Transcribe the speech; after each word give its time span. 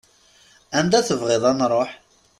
Anda 0.77 0.99
tebɣiḍ 1.07 1.43
ad 1.51 1.55
nruḥ. 1.57 1.91